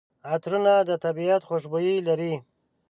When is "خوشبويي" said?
1.47-1.97